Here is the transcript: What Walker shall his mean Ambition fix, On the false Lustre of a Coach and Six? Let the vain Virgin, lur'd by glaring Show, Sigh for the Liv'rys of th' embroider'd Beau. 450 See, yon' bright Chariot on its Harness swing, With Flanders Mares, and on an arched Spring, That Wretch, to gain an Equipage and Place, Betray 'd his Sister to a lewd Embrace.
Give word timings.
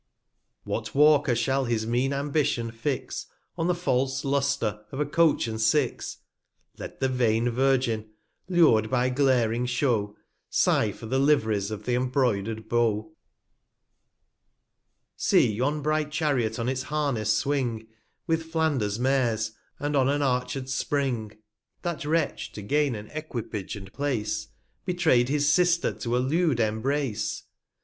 What 0.63 0.95
Walker 0.95 1.35
shall 1.35 1.65
his 1.65 1.85
mean 1.85 2.11
Ambition 2.11 2.71
fix, 2.71 3.27
On 3.55 3.67
the 3.67 3.75
false 3.75 4.25
Lustre 4.25 4.83
of 4.91 4.99
a 4.99 5.05
Coach 5.05 5.45
and 5.45 5.61
Six? 5.61 6.17
Let 6.79 6.99
the 6.99 7.07
vain 7.07 7.47
Virgin, 7.51 8.09
lur'd 8.49 8.89
by 8.89 9.09
glaring 9.09 9.67
Show, 9.67 10.17
Sigh 10.49 10.91
for 10.91 11.05
the 11.05 11.19
Liv'rys 11.19 11.69
of 11.69 11.83
th' 11.83 11.89
embroider'd 11.89 12.67
Beau. 12.67 13.13
450 13.13 13.13
See, 15.17 15.53
yon' 15.53 15.83
bright 15.83 16.09
Chariot 16.09 16.57
on 16.57 16.67
its 16.67 16.81
Harness 16.89 17.37
swing, 17.37 17.85
With 18.25 18.51
Flanders 18.51 18.97
Mares, 18.97 19.51
and 19.77 19.95
on 19.95 20.09
an 20.09 20.23
arched 20.23 20.67
Spring, 20.69 21.33
That 21.83 22.05
Wretch, 22.05 22.51
to 22.53 22.63
gain 22.63 22.95
an 22.95 23.05
Equipage 23.11 23.75
and 23.75 23.93
Place, 23.93 24.47
Betray 24.83 25.21
'd 25.23 25.29
his 25.29 25.47
Sister 25.53 25.93
to 25.93 26.17
a 26.17 26.17
lewd 26.17 26.59
Embrace. 26.59 27.43